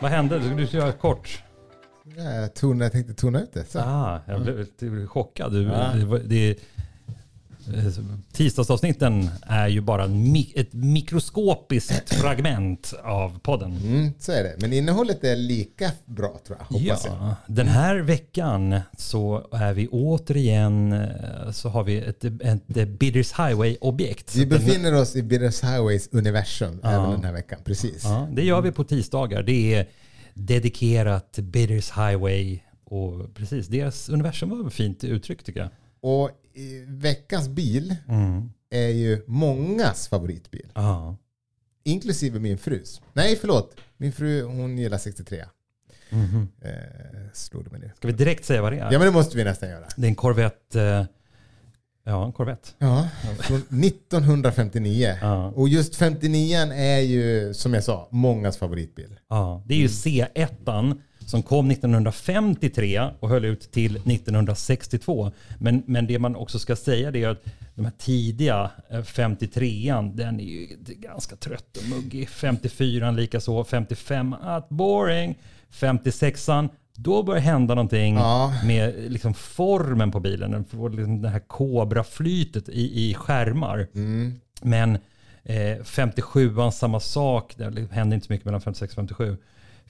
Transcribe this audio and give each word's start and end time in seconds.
Vad 0.00 0.10
hände? 0.10 0.38
Du 0.38 0.44
skulle 0.44 0.66
köra 0.66 0.92
kort. 0.92 1.42
Jag, 2.16 2.54
tona, 2.54 2.84
jag 2.84 2.92
tänkte 2.92 3.14
tona 3.14 3.40
ut 3.42 3.52
det. 3.52 3.64
Så. 3.64 3.78
Ah, 3.78 4.20
jag 4.26 4.42
blev 4.42 4.58
lite 4.58 5.06
chockad. 5.06 5.52
Du, 5.52 5.62
Ja. 5.62 5.92
det, 5.94 6.18
det, 6.18 6.58
tisdagsavsnitten 8.32 9.30
är 9.42 9.68
ju 9.68 9.80
bara 9.80 10.04
ett 10.54 10.72
mikroskopiskt 10.72 12.14
fragment 12.14 12.94
av 13.04 13.38
podden. 13.38 13.76
Mm, 13.76 14.12
så 14.18 14.32
är 14.32 14.42
det. 14.42 14.54
Men 14.58 14.72
innehållet 14.72 15.24
är 15.24 15.36
lika 15.36 15.90
bra 16.04 16.40
tror 16.46 16.58
jag. 16.58 16.78
Hoppas 16.78 17.06
jag. 17.06 17.14
Ja, 17.14 17.36
den 17.46 17.68
här 17.68 17.96
veckan 17.96 18.80
så 18.98 19.48
är 19.52 19.72
vi 19.72 19.88
återigen, 19.88 20.92
eh, 20.92 21.50
så 21.52 21.68
har 21.68 21.84
vi 21.84 21.98
ett, 21.98 22.24
ett 22.24 22.88
Bidders 22.88 23.32
Highway-objekt. 23.32 24.36
Vi 24.36 24.46
befinner 24.46 24.94
oss 24.94 25.16
i 25.16 25.22
Bidders 25.22 25.62
Highways 25.62 26.08
universum 26.12 26.80
även 26.82 27.10
den 27.10 27.24
här 27.24 27.32
veckan. 27.32 27.58
Precis. 27.64 28.04
Ja, 28.04 28.28
det 28.32 28.42
gör 28.44 28.60
vi 28.60 28.72
på 28.72 28.84
tisdagar. 28.84 29.42
Det 29.42 29.74
är 29.74 29.88
dedikerat 30.34 31.38
Bidders 31.38 31.90
Highway 31.90 32.60
och 32.84 33.34
precis, 33.34 33.66
deras 33.66 34.08
universum 34.08 34.62
var 34.62 34.70
fint 34.70 35.04
uttryck 35.04 35.42
tycker 35.42 35.60
jag. 35.60 35.70
Och 36.00 36.30
veckans 36.86 37.48
bil 37.48 37.96
Mm. 38.08 38.50
är 38.70 38.88
ju 38.88 39.24
mångas 39.26 40.08
favoritbil. 40.08 40.72
Ja. 40.74 41.16
Inklusive 41.84 42.38
min 42.38 42.58
frus. 42.58 43.00
Nej, 43.12 43.36
förlåt. 43.40 43.76
Min 43.96 44.12
fru 44.12 44.42
hon 44.42 44.78
gillar 44.78 44.98
63. 44.98 45.44
Mhm. 46.10 46.48
Eh, 46.62 46.70
slog 47.32 47.64
det 47.64 47.70
mig 47.70 47.80
nu. 47.80 47.90
Ska 47.96 48.06
vi 48.08 48.14
direkt 48.14 48.44
säga 48.44 48.62
vad 48.62 48.72
det 48.72 48.78
är? 48.78 48.92
Ja, 48.92 48.98
men 48.98 49.00
det 49.06 49.10
måste 49.10 49.36
vi 49.36 49.44
nästan 49.44 49.68
göra. 49.68 49.86
Det 49.96 50.06
är 50.06 50.08
en 50.08 50.14
Corvette. 50.14 50.82
eh, 50.82 51.04
Ja, 52.04 52.26
en 52.26 52.32
Corvette. 52.32 52.68
Ja, 52.78 53.08
från 53.38 53.58
1959. 53.80 55.16
Ja. 55.20 55.46
Och 55.50 55.68
just 55.68 55.96
59 55.96 56.56
är 56.72 56.98
ju, 57.00 57.54
som 57.54 57.74
jag 57.74 57.84
sa, 57.84 58.08
mångas 58.12 58.56
favoritbil. 58.56 59.20
Ja, 59.28 59.62
det 59.66 59.74
är 59.74 59.78
ju 59.78 59.86
C1 59.86 60.48
som 61.30 61.42
kom 61.42 61.70
1953 61.70 63.08
och 63.20 63.28
höll 63.28 63.44
ut 63.44 63.72
till 63.72 63.96
1962. 63.96 65.32
Men, 65.58 65.82
men 65.86 66.06
det 66.06 66.18
man 66.18 66.36
också 66.36 66.58
ska 66.58 66.76
säga 66.76 67.10
det 67.10 67.22
är 67.22 67.28
att 67.28 67.44
de 67.74 67.84
här 67.84 67.92
tidiga 67.98 68.70
eh, 68.90 68.98
53an, 68.98 70.14
den 70.16 70.40
är 70.40 70.44
ju 70.44 70.66
ganska 70.86 71.36
trött 71.36 71.76
och 71.76 71.88
muggig. 71.88 72.28
54an 72.28 73.16
likaså, 73.16 73.64
55, 73.64 74.32
att 74.32 74.68
boring. 74.68 75.38
56an, 75.72 76.68
då 76.94 77.22
börjar 77.22 77.40
hända 77.40 77.74
någonting 77.74 78.14
Ja. 78.14 78.52
med 78.64 78.94
liksom 79.12 79.34
formen 79.34 80.10
på 80.10 80.20
bilen. 80.20 80.50
Den 80.50 80.64
får 80.64 80.90
liksom 80.90 81.22
det 81.22 81.28
här 81.28 81.40
kobraflytet 81.40 82.68
i, 82.68 83.10
i 83.10 83.14
skärmar. 83.14 83.86
Mm. 83.94 84.40
Men 84.62 84.98
eh, 85.44 85.76
57an 85.84 86.70
samma 86.70 87.00
sak. 87.00 87.54
Det 87.56 87.92
händer 87.92 88.14
inte 88.14 88.26
så 88.26 88.32
mycket 88.32 88.44
mellan 88.44 88.60
56 88.60 88.92
och 88.92 88.96
57. 88.96 89.36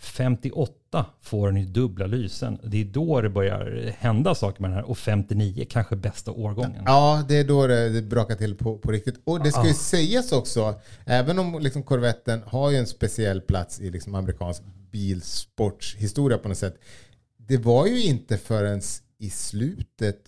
58 0.01 1.07
får 1.21 1.47
den 1.47 1.61
ju 1.61 1.67
dubbla 1.67 2.07
lysen. 2.07 2.59
Det 2.65 2.81
är 2.81 2.85
då 2.85 3.21
det 3.21 3.29
börjar 3.31 3.95
hända 3.99 4.35
saker 4.35 4.61
med 4.63 4.71
den 4.71 4.77
här. 4.77 4.85
Och 4.91 4.99
59 4.99 5.67
kanske 5.71 5.97
bästa 5.97 6.31
årgången. 6.33 6.83
Ja, 6.87 7.25
det 7.29 7.37
är 7.39 7.45
då 7.45 7.67
det, 7.67 8.03
brakar 8.03 8.35
till 8.35 8.55
på, 8.57 8.79
på 8.79 8.91
riktigt. 8.93 9.21
Och 9.25 9.43
det 9.43 9.53
ska 9.53 9.65
ju 9.65 9.71
Ah. 9.71 9.75
sägas 9.75 10.33
också, 10.33 10.75
även 11.05 11.39
om 11.39 11.59
liksom 11.61 11.83
Corvetten 11.83 12.43
har 12.47 12.71
ju 12.71 12.77
en 12.77 12.87
speciell 12.87 13.41
plats 13.41 13.81
i 13.81 13.91
liksom 13.91 14.15
amerikansk 14.15 14.63
bilsportshistoria 14.91 16.39
på 16.39 16.49
något 16.49 16.59
sätt. 16.59 16.79
Det 17.37 17.57
var 17.57 17.87
ju 17.87 18.03
inte 18.03 18.39
förrän 18.39 18.81
i 19.19 19.31
slutet 19.31 20.19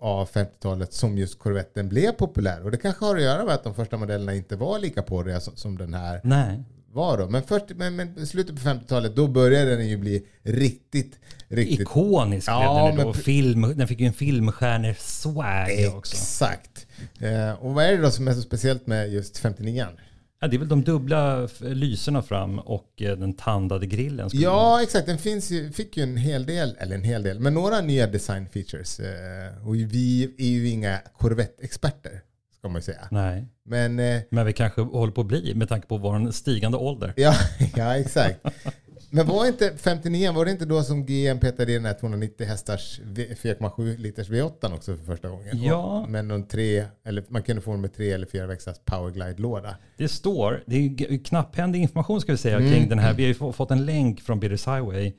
av 0.00 0.28
50-talet 0.28 0.92
som 0.92 1.18
just 1.18 1.38
Corvetten 1.38 1.88
blev 1.88 2.12
populär. 2.12 2.64
Och 2.64 2.70
det 2.70 2.76
kanske 2.76 3.04
har 3.04 3.16
att 3.16 3.22
göra 3.22 3.44
med 3.44 3.54
att 3.54 3.64
de 3.64 3.74
första 3.74 3.96
modellerna 3.96 4.34
inte 4.34 4.56
var 4.56 4.78
lika 4.78 5.02
påriga 5.02 5.40
som, 5.40 5.56
som 5.56 5.78
den 5.78 5.94
här 5.94 6.20
Nej. 6.24 6.62
Var 6.96 7.18
då. 7.18 7.28
Men, 7.28 7.42
först, 7.42 7.64
men, 7.68 7.96
men 7.96 8.26
slutet 8.26 8.62
på 8.62 8.68
50-talet 8.68 9.16
då 9.16 9.28
började 9.28 9.76
den 9.76 9.88
ju 9.88 9.96
bli 9.96 10.26
riktigt, 10.42 11.18
riktigt... 11.48 11.80
Ikonisk 11.80 12.48
Ja, 12.48 12.84
blev 12.84 12.96
den 12.96 12.96
men 12.96 13.06
då. 13.06 13.22
Film, 13.22 13.74
den 13.76 13.88
fick 13.88 14.00
ju 14.00 14.06
en 14.06 14.12
filmstjärne-swag 14.12 15.96
också. 15.96 16.16
Exakt. 16.16 16.86
Eh, 17.20 17.52
och 17.52 17.74
vad 17.74 17.84
är 17.84 17.92
det 17.92 18.02
då 18.02 18.10
som 18.10 18.28
är 18.28 18.32
så 18.32 18.42
speciellt 18.42 18.86
med 18.86 19.12
just 19.12 19.38
59 19.38 19.86
Ja, 20.40 20.48
det 20.48 20.56
är 20.56 20.58
väl 20.58 20.68
de 20.68 20.82
dubbla 20.84 21.48
lyserna 21.60 22.22
fram 22.22 22.58
och 22.58 23.02
eh, 23.02 23.16
den 23.16 23.34
tandade 23.34 23.86
grillen. 23.86 24.30
Ja, 24.32 24.82
exakt. 24.82 25.06
Den 25.06 25.18
finns 25.18 25.50
ju, 25.50 25.72
fick 25.72 25.96
ju 25.96 26.02
en 26.02 26.16
hel 26.16 26.46
del, 26.46 26.76
eller 26.78 26.96
en 26.96 27.04
hel 27.04 27.22
del, 27.22 27.40
men 27.40 27.54
några 27.54 27.80
nya 27.80 28.06
design 28.06 28.48
features. 28.48 29.00
Eh, 29.00 29.68
och 29.68 29.74
vi 29.74 30.34
är 30.38 30.48
ju 30.48 30.68
inga 30.68 30.98
Corvette-experter, 31.18 32.20
ska 32.66 32.72
man 32.72 32.78
ju 32.78 32.82
säga. 32.84 33.08
Nej, 33.10 33.46
Men 33.64 33.98
eh, 33.98 34.20
men 34.30 34.46
vi 34.46 34.52
kanske 34.52 34.80
håller 34.80 35.12
på 35.12 35.20
att 35.20 35.26
bli 35.26 35.54
med 35.54 35.68
tanke 35.68 35.86
på 35.86 35.96
vår 35.98 36.30
stigande 36.30 36.78
ålder. 36.78 37.12
ja, 37.16 37.34
ja, 37.76 37.96
exakt. 37.96 38.40
Men 39.10 39.26
var 39.26 39.46
inte 39.46 39.72
59 39.76 40.32
var 40.32 40.44
det 40.44 40.50
inte 40.50 40.64
då 40.64 40.82
som 40.82 41.06
GM 41.06 41.38
petade 41.40 41.72
in 41.72 41.82
den 41.82 41.84
här 41.84 42.00
290 42.00 42.46
hästars 42.46 43.00
V- 43.04 43.34
4,7 43.42 43.96
liters 43.98 44.28
V8 44.30 44.74
också 44.74 44.96
för 44.96 45.04
första 45.04 45.28
gången? 45.28 45.62
Ja. 45.62 46.06
Med 46.08 46.24
någon 46.24 46.46
tre, 46.48 46.84
eller 47.04 47.24
man 47.28 47.42
kunde 47.42 47.62
få 47.62 47.70
den 47.70 47.80
med 47.80 47.94
tre 47.94 48.10
eller 48.12 48.26
fyra 48.26 48.46
växlars 48.46 48.76
powerglide-låda. 48.84 49.76
Det 49.96 50.08
står, 50.08 50.62
det 50.66 50.76
är 50.76 51.24
knapphändig 51.24 51.80
information 51.82 52.20
ska 52.20 52.32
vi 52.32 52.38
säga 52.38 52.56
Mm. 52.56 52.72
kring 52.72 52.88
den 52.88 52.98
här. 52.98 53.14
Vi 53.14 53.22
har 53.22 53.28
ju 53.28 53.34
få- 53.34 53.52
fått 53.52 53.70
en 53.70 53.86
länk 53.86 54.20
från 54.20 54.40
Bidders 54.40 54.66
Highway. 54.66 55.12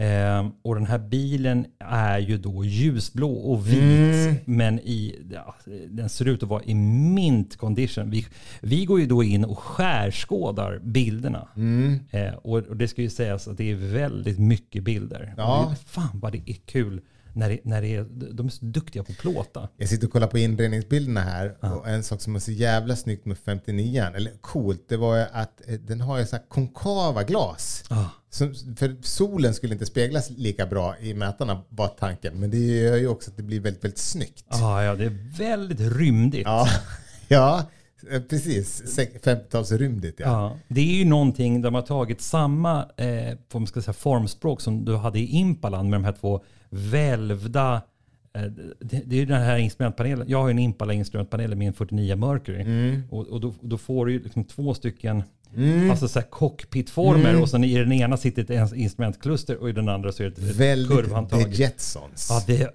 Ehm, 0.00 0.50
och 0.62 0.74
den 0.74 0.86
här 0.86 0.98
bilen 0.98 1.66
är 1.78 2.18
ju 2.18 2.38
då 2.38 2.64
ljusblå 2.64 3.32
och 3.32 3.68
vit. 3.68 4.26
Mm. 4.26 4.36
Men 4.44 4.78
i, 4.78 5.18
ja, 5.30 5.54
den 5.88 6.08
ser 6.08 6.28
ut 6.28 6.42
att 6.42 6.48
vara 6.48 6.62
i 6.62 6.74
mint 6.74 7.56
condition. 7.56 8.10
Vi, 8.10 8.26
vi 8.60 8.84
går 8.84 9.00
ju 9.00 9.06
då 9.06 9.22
in 9.22 9.44
och 9.44 9.58
skärskådar 9.58 10.78
bilderna. 10.82 11.48
Mm. 11.56 12.00
Eh, 12.10 12.34
och, 12.34 12.58
och 12.58 12.76
det 12.76 12.88
ska 12.88 13.02
ju 13.02 13.10
sägas 13.10 13.48
att 13.48 13.56
det 13.56 13.70
är 13.70 13.74
väldigt 13.74 14.38
mycket 14.38 14.84
bilder. 14.84 15.34
Ja. 15.36 15.68
Det, 15.70 15.90
fan 15.90 16.20
vad 16.20 16.32
det 16.32 16.50
är 16.50 16.56
kul 16.66 17.00
när, 17.32 17.48
det, 17.48 17.58
när 17.62 17.82
det 17.82 17.94
är, 17.94 18.06
de 18.32 18.46
är 18.46 18.50
så 18.50 18.64
duktiga 18.64 19.02
på 19.02 19.12
att 19.12 19.18
plåta. 19.18 19.68
Jag 19.76 19.88
sitter 19.88 20.06
och 20.06 20.12
kollar 20.12 20.26
på 20.26 20.38
inredningsbilderna 20.38 21.20
här 21.20 21.56
och 21.76 21.88
en 21.88 22.02
sak 22.02 22.20
som 22.20 22.34
är 22.34 22.38
så 22.38 22.52
jävla 22.52 22.96
snyggt 22.96 23.26
med 23.26 23.38
59 23.38 24.04
eller 24.14 24.32
coolt, 24.40 24.84
det 24.88 24.96
var 24.96 25.26
att 25.32 25.68
eh, 25.68 25.74
den 25.74 26.00
har 26.00 26.24
så 26.24 26.38
konkava 26.48 27.22
glas. 27.22 27.84
Ah. 27.88 28.04
Som, 28.30 28.54
för 28.76 28.96
solen 29.02 29.54
skulle 29.54 29.72
inte 29.72 29.86
speglas 29.86 30.30
lika 30.30 30.66
bra 30.66 30.98
i 30.98 31.14
mätarna, 31.14 31.62
var 31.68 31.88
tanken. 31.88 32.40
Men 32.40 32.50
det 32.50 32.58
gör 32.58 32.96
ju 32.96 33.08
också 33.08 33.30
att 33.30 33.36
det 33.36 33.42
blir 33.42 33.60
väldigt, 33.60 33.84
väldigt 33.84 33.98
snyggt. 33.98 34.44
Ah, 34.48 34.82
ja, 34.82 34.94
det 34.94 35.04
är 35.04 35.36
väldigt 35.38 35.80
rymdigt. 35.80 36.44
Ja, 36.44 36.68
ja 37.28 37.68
precis. 38.28 38.98
50-talsrymdigt 38.98 40.14
ja. 40.16 40.26
Ja, 40.26 40.56
det 40.68 40.80
är 40.80 40.94
ju 40.94 41.04
någonting 41.04 41.62
där 41.62 41.70
man 41.70 41.80
har 41.80 41.86
tagit 41.86 42.20
samma 42.20 42.86
eh, 42.96 43.36
man 43.52 43.66
ska 43.66 43.82
säga, 43.82 43.92
formspråk 43.92 44.60
som 44.60 44.84
du 44.84 44.96
hade 44.96 45.18
i 45.18 45.26
Impalan 45.26 45.90
med 45.90 46.00
de 46.00 46.04
här 46.04 46.12
två 46.12 46.40
välvda 46.70 47.82
eh, 48.34 48.42
det, 48.80 49.02
det 49.06 49.16
är 49.16 49.20
ju 49.20 49.26
den 49.26 49.42
här 49.42 49.58
instrumentpanelen. 49.58 50.28
Jag 50.28 50.38
har 50.38 50.48
ju 50.48 50.50
en 50.50 50.58
Impala 50.58 50.92
instrumentpanel 50.92 51.54
med 51.54 51.68
en 51.68 51.74
49 51.74 52.16
Mercury. 52.16 52.60
Mm. 52.60 53.02
Och, 53.10 53.26
och 53.26 53.40
då, 53.40 53.54
då 53.60 53.78
får 53.78 54.06
du 54.06 54.12
ju 54.12 54.22
liksom 54.22 54.44
två 54.44 54.74
stycken 54.74 55.22
alltså 55.90 56.08
så 56.08 56.18
här 56.18 56.26
cockpitformer 56.26 57.42
och 57.42 57.48
sen 57.48 57.64
i 57.64 57.78
den 57.78 57.92
ena 57.92 58.16
sitter 58.16 58.52
ett 58.52 58.72
instrumentkluster 58.72 59.56
och 59.56 59.68
i 59.68 59.72
den 59.72 59.88
andra 59.88 60.12
så 60.12 60.22
är 60.22 60.26
det 60.26 60.32
ett, 60.32 60.50
ett 60.50 60.56
Väldigt 60.56 60.96
kurvhandtag. 60.96 61.42
The 61.42 61.62
Jetsons. 61.62 62.26
Ja, 62.30 62.42
det 62.46 62.62
är 62.62 62.70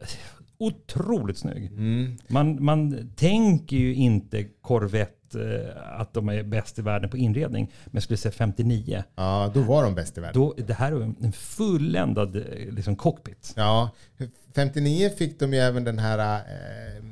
otroligt 0.58 1.38
snygg. 1.38 1.66
Mm. 1.66 2.18
Man, 2.28 2.64
man 2.64 3.10
tänker 3.16 3.78
ju 3.78 3.96
inte 3.96 4.44
Corvette 4.44 5.23
eh, 5.36 6.00
att 6.00 6.14
de 6.14 6.30
är 6.30 6.44
bäst 6.44 6.80
i 6.80 6.82
världen 6.82 7.10
på 7.10 7.18
inredning. 7.18 7.72
Men 7.86 7.94
jag 7.94 8.04
skulle 8.04 8.18
säga 8.18 8.32
59. 8.32 9.04
Ja, 9.16 9.52
då 9.54 9.62
var 9.62 9.84
de 9.84 9.96
bäst 9.96 10.18
i 10.18 10.22
världen. 10.22 10.42
Då, 10.42 10.54
det 10.58 10.74
här 10.74 10.92
är 10.92 11.02
en 11.02 11.32
fulländad 11.32 12.36
eh, 12.36 12.44
liksom 12.72 12.96
cockpit. 12.96 13.54
Ja, 13.56 13.90
59 14.56 15.10
fick 15.10 15.40
de 15.40 15.54
ju 15.54 15.60
även 15.60 15.84
den 15.84 16.00
här, 16.00 16.36
eh, 16.36 17.04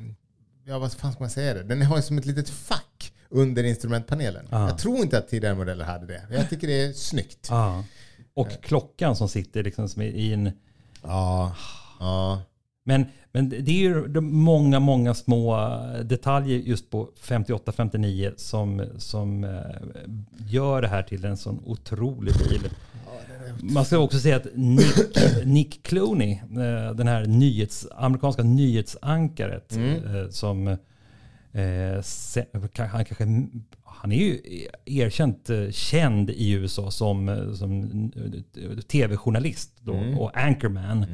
ja 0.64 0.78
vad 0.78 0.92
fan 0.92 1.12
ska 1.12 1.22
man 1.22 1.30
säga 1.30 1.54
det? 1.54 1.62
Den 1.62 1.82
har 1.82 1.96
ju 1.96 2.02
som 2.02 2.18
ett 2.18 2.26
litet 2.26 2.48
fack 2.48 3.12
under 3.28 3.64
instrumentpanelen. 3.64 4.46
Ah. 4.50 4.68
Jag 4.68 4.78
tror 4.78 4.98
inte 4.98 5.18
att 5.18 5.28
tidigare 5.28 5.54
modeller 5.54 5.84
hade 5.84 6.06
det. 6.06 6.22
Jag 6.30 6.50
tycker 6.50 6.66
det 6.66 6.84
är 6.84 6.92
snyggt. 6.92 7.46
Ja. 7.50 7.84
Och 8.34 8.48
klockan 8.62 9.16
som 9.16 9.28
sitter 9.28 9.62
liksom 9.62 9.88
som 9.88 10.02
i 10.02 10.32
en... 10.32 10.50
Ja, 11.02 11.56
ja. 12.00 12.42
Men, 12.84 13.06
men 13.32 13.48
det 13.48 13.70
är 13.70 13.80
ju 13.80 14.08
de 14.08 14.20
många, 14.20 14.80
många 14.80 15.14
små 15.14 15.70
detaljer 16.04 16.58
just 16.58 16.90
på 16.90 17.10
58-59 17.22 18.32
som, 18.36 18.86
som 18.98 19.44
eh, 19.44 19.50
gör 20.48 20.82
det 20.82 20.88
här 20.88 21.02
till 21.02 21.24
en 21.24 21.36
sån 21.36 21.60
otrolig 21.64 22.34
bil. 22.34 22.70
Man 23.60 23.84
ska 23.84 23.98
också 23.98 24.18
säga 24.18 24.36
att 24.36 24.46
Nick, 24.54 24.94
Nick 25.44 25.82
Clooney, 25.82 26.32
eh, 26.32 26.94
den 26.94 27.08
här 27.08 27.26
nyhets, 27.26 27.86
amerikanska 27.96 28.42
nyhetsankaret 28.42 29.76
eh, 29.76 30.28
som 30.30 30.68
eh, 30.68 30.76
han 32.88 33.04
kanske 33.04 33.24
han 34.02 34.12
är 34.12 34.16
ju 34.16 34.40
erkänt 34.84 35.50
eh, 35.50 35.70
känd 35.70 36.30
i 36.30 36.50
USA 36.50 36.90
som, 36.90 37.28
eh, 37.28 37.52
som 37.52 37.82
eh, 38.56 38.78
tv-journalist 38.78 39.70
då, 39.80 39.92
och 40.18 40.38
anchorman. 40.38 41.06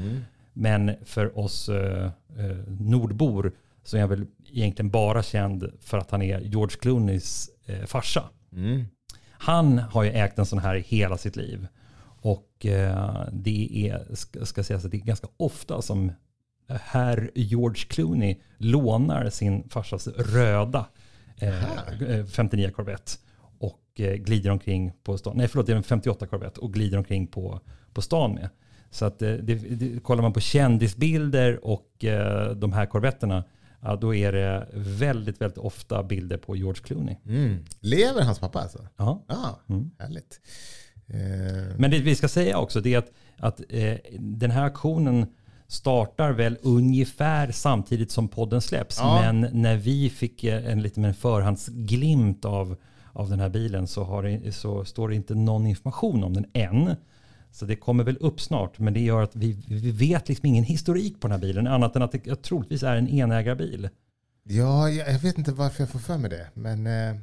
Men 0.60 0.94
för 1.04 1.38
oss 1.38 1.68
eh, 1.68 2.10
eh, 2.36 2.56
nordbor 2.66 3.52
så 3.84 3.96
är 3.96 4.00
han 4.00 4.10
väl 4.10 4.26
egentligen 4.52 4.90
bara 4.90 5.22
känd 5.22 5.72
för 5.80 5.98
att 5.98 6.10
han 6.10 6.22
är 6.22 6.40
George 6.40 6.76
Clooneys 6.80 7.50
eh, 7.66 7.84
farsa. 7.84 8.24
Mm. 8.52 8.84
Han 9.30 9.78
har 9.78 10.02
ju 10.02 10.10
ägt 10.10 10.38
en 10.38 10.46
sån 10.46 10.58
här 10.58 10.74
hela 10.74 11.16
sitt 11.16 11.36
liv. 11.36 11.66
Och 12.20 12.66
eh, 12.66 13.28
det 13.32 13.88
är, 13.88 14.14
ska, 14.14 14.46
ska 14.46 14.64
sägas 14.64 14.84
att 14.84 14.90
det 14.90 14.96
är 14.96 15.00
ganska 15.00 15.28
ofta 15.36 15.82
som 15.82 16.12
herr 16.68 17.30
George 17.34 17.84
Clooney 17.88 18.36
lånar 18.56 19.30
sin 19.30 19.68
farsas 19.68 20.06
röda 20.08 20.86
eh, 21.36 22.24
59 22.26 22.70
Corvette 22.70 23.12
och 23.58 23.82
eh, 23.96 24.14
glider 24.14 24.50
omkring 24.50 24.92
på 25.04 25.18
stan. 25.18 25.36
Nej, 25.36 25.48
förlåt, 25.48 25.66
det 25.66 25.72
är 25.72 25.76
en 25.76 25.82
58 25.82 26.26
Corvette 26.26 26.60
och 26.60 26.72
glider 26.72 26.98
omkring 26.98 27.26
på, 27.26 27.60
på 27.92 28.02
stan 28.02 28.34
med. 28.34 28.48
Så 28.90 29.04
att 29.04 29.22
eh, 29.22 29.32
det, 29.32 29.54
det, 29.54 30.00
kollar 30.02 30.22
man 30.22 30.32
på 30.32 30.40
kändisbilder 30.40 31.64
och 31.66 32.04
eh, 32.04 32.50
de 32.50 32.72
här 32.72 32.86
korvetterna, 32.86 33.44
ja, 33.80 33.96
då 33.96 34.14
är 34.14 34.32
det 34.32 34.68
väldigt, 34.74 35.40
väldigt 35.40 35.58
ofta 35.58 36.02
bilder 36.02 36.36
på 36.36 36.56
George 36.56 36.82
Clooney. 36.82 37.16
Mm. 37.26 37.64
Lever 37.80 38.22
hans 38.22 38.38
pappa 38.38 38.60
alltså? 38.60 38.86
Ja. 38.96 39.24
Ja, 39.28 39.60
Mm. 39.68 39.90
härligt. 39.98 40.40
Eh, 41.06 41.76
Men 41.78 41.90
det 41.90 41.98
vi 41.98 42.14
ska 42.16 42.28
säga 42.28 42.58
också 42.58 42.80
det 42.80 42.94
är 42.94 42.98
att, 42.98 43.12
att 43.38 43.60
eh, 43.68 43.94
den 44.18 44.50
här 44.50 44.62
aktionen 44.64 45.26
startar 45.66 46.32
väl 46.32 46.58
ungefär 46.62 47.52
samtidigt 47.52 48.10
som 48.10 48.28
podden 48.28 48.60
släpps. 48.60 48.98
Ja. 49.00 49.20
Men 49.20 49.48
när 49.62 49.76
vi 49.76 50.10
fick 50.10 50.44
eh, 50.44 50.72
en 50.72 50.82
liten 50.82 51.04
en 51.04 51.14
förhandsglimt 51.14 52.44
av, 52.44 52.76
av 53.12 53.30
den 53.30 53.40
här 53.40 53.48
bilen 53.48 53.86
så, 53.86 54.04
har 54.04 54.22
det, 54.22 54.52
så 54.52 54.84
står 54.84 55.08
det 55.08 55.14
inte 55.14 55.34
någon 55.34 55.66
information 55.66 56.24
om 56.24 56.34
den 56.34 56.46
än. 56.52 56.96
Så 57.50 57.64
det 57.64 57.76
kommer 57.76 58.04
väl 58.04 58.16
upp 58.20 58.40
snart. 58.40 58.78
Men 58.78 58.94
det 58.94 59.00
gör 59.00 59.22
att 59.22 59.36
vi, 59.36 59.52
vi 59.68 59.90
vet 59.90 60.28
liksom 60.28 60.46
ingen 60.46 60.64
historik 60.64 61.20
på 61.20 61.28
den 61.28 61.32
här 61.32 61.40
bilen. 61.40 61.66
Annat 61.66 61.96
än 61.96 62.02
att 62.02 62.12
det 62.12 62.42
troligtvis 62.42 62.82
är 62.82 62.96
en 62.96 63.08
enägarbil. 63.08 63.88
ja, 64.42 64.90
jag, 64.90 65.18
vet 65.18 65.38
inte 65.38 65.52
varför 65.52 65.82
jag 65.82 65.90
får 65.90 65.98
för 65.98 66.18
mig 66.18 66.30
det. 66.30 66.48
Men 66.54 66.86
eh, 66.86 67.16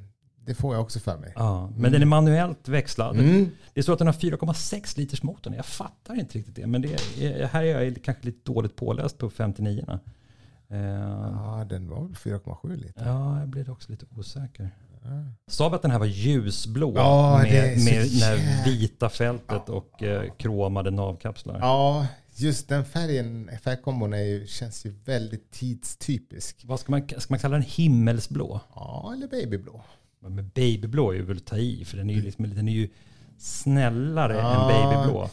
det 0.46 0.56
får 0.56 0.76
jag 0.76 0.82
också 0.82 1.00
för 1.00 1.18
mig. 1.18 1.34
Ja, 1.36 1.70
men 1.78 1.92
den 1.92 2.02
är 2.02 2.06
manuellt 2.06 2.68
växlad. 2.68 3.20
Mm. 3.20 3.50
Det 3.74 3.84
står 3.84 3.94
att 3.94 4.00
den 4.00 4.08
har 4.08 4.14
4,6 4.14 4.98
liters 4.98 5.24
motorn. 5.24 5.54
Jag 5.54 5.66
fattar 5.66 6.20
inte 6.20 6.38
riktigt 6.38 6.56
det. 6.56 6.68
Men 6.68 6.82
det 6.82 6.94
är, 7.22 7.48
här 7.48 7.64
är 7.64 7.82
jag 7.82 8.04
kanske 8.04 8.26
lite 8.26 8.52
dåligt 8.52 8.76
påläst 8.76 9.18
på 9.18 9.30
59 9.30 10.00
uh, 10.72 10.78
Ja, 10.78 11.66
den 11.70 11.90
var 11.90 12.02
väl 12.02 12.14
4,7 12.14 12.76
liter. 12.76 13.06
Ja, 13.06 13.40
jag 13.40 13.50
blir 13.50 13.70
också 13.70 13.92
lite 13.92 14.06
osäker. 14.18 14.72
Sa 15.48 15.70
vi 15.70 15.76
att 15.76 15.82
den 15.82 15.92
här 15.92 16.00
var 16.00 16.06
ljusblå 16.06 16.94
Ja, 16.96 17.40
med, 17.44 17.52
med 17.84 18.04
det 18.04 18.26
här 18.26 18.66
vita 18.66 19.10
fältet 19.10 19.70
och 19.70 20.04
eh, 20.04 20.32
kromade 20.38 20.92
navkapslar? 20.92 21.60
Ja, 21.60 22.08
just 22.36 22.70
den 22.70 22.86
färgen, 22.86 23.50
färgkombon 23.64 24.14
är 24.14 24.22
ju, 24.24 24.48
känns 24.48 24.86
ju 24.86 24.90
väldigt 25.06 25.52
tidstypisk. 25.52 26.62
Vad 26.66 26.80
ska 26.80 26.92
man, 26.92 27.08
ska 27.08 27.26
man 27.34 27.40
kalla 27.40 27.54
den 27.58 27.66
himmelsblå? 27.68 28.62
Ja, 28.76 29.14
eller 29.18 29.28
babyblå. 29.28 29.82
Men 30.20 30.50
babyblå 30.56 31.12
är 31.12 31.16
ju 31.16 31.22
väl 31.26 31.40
ta 31.40 31.58
i 31.58 31.86
för 31.86 31.98
den 31.98 32.10
är 32.10 32.14
ju, 32.14 32.22
liksom, 32.22 32.56
den 32.56 32.68
är 32.68 32.74
ju 32.74 32.90
snällare 33.38 34.34
Ja. 34.38 34.52
än 34.54 34.68
babyblå. 34.94 35.30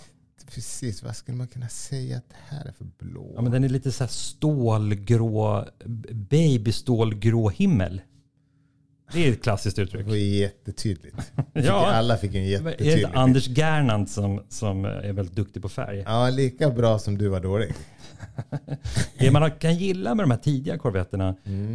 Precis, 0.55 1.03
vad 1.03 1.17
skulle 1.17 1.37
man 1.37 1.49
kunna 1.49 1.69
säga 1.69 2.17
att 2.17 2.29
det 2.29 2.57
här 2.57 2.65
är 2.65 2.73
för 2.73 2.85
blå? 2.99 3.33
Ja, 3.35 3.43
men 3.43 3.53
den 3.53 3.65
är 3.65 3.69
lite 3.69 3.93
så 3.93 4.05
här 4.05 4.09
stålgrå, 4.09 5.65
babystålgrå 6.13 7.49
himmel. 7.49 8.01
Det 9.13 9.29
är 9.29 9.33
ett 9.33 9.43
klassiskt 9.43 9.77
Det 9.77 9.83
uttryck. 9.83 10.07
var 10.07 10.15
ju 10.15 10.37
jättetydligt. 10.39 11.17
Fick, 11.55 11.65
Ja. 11.65 11.87
Alla 11.93 12.17
fick 12.17 12.35
en 12.35 12.43
det 12.43 12.49
jättetydlig 12.49 12.97
inte 13.05 13.19
Anders 13.19 13.49
Gernandt 13.49 14.11
som, 14.11 14.43
som 14.49 14.85
är 14.85 15.13
väldigt 15.13 15.37
duktig 15.37 15.63
på 15.63 15.69
färg? 15.69 16.03
Ja, 16.07 16.31
lika 16.31 16.71
bra 16.71 16.99
som 16.99 17.19
du 17.19 17.29
var 17.29 17.41
dålig. 17.41 17.73
Det 19.19 19.31
man 19.31 19.51
kan 19.51 19.75
gilla 19.75 20.15
med 20.15 20.25
de 20.25 20.31
här 20.31 20.39
tidiga 20.39 20.79
korvetterna, 20.79 21.35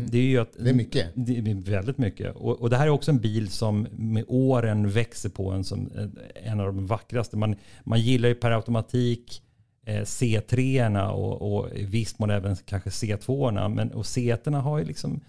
det 0.10 0.18
är 0.18 0.22
ju 0.22 0.38
att... 0.40 0.56
Mm. 0.56 0.64
Det 0.66 0.70
är 0.70 0.74
mycket. 0.74 1.08
Det 1.16 1.38
är 1.38 1.72
väldigt 1.72 1.98
mycket. 1.98 2.36
Och, 2.36 2.62
och 2.62 2.70
det 2.70 2.78
här 2.78 2.86
är 2.86 2.90
också 2.90 3.12
en 3.12 3.20
bil 3.20 3.50
som 3.50 3.88
med 3.92 4.24
åren 4.28 4.90
växer 4.90 5.30
på 5.30 5.52
en 5.52 5.64
som 5.64 5.92
eh, 5.98 6.52
en 6.52 6.60
av 6.60 6.66
de 6.66 6.88
vackraste. 6.88 7.38
Man, 7.38 7.56
man 7.84 8.02
gillar 8.02 8.30
ju 8.30 8.36
per 8.36 8.52
automatik 8.52 9.42
eh, 9.86 10.02
C3 10.02 11.08
och, 11.10 11.58
och 11.58 11.70
viss 11.76 12.20
mån 12.20 12.30
även 12.30 12.56
kanske 12.56 12.90
C2. 12.90 13.70
Men 13.70 13.92
och 13.92 14.04
C1 14.04 14.60
har 14.60 14.80
ju 14.80 14.86
liksom... 14.86 15.22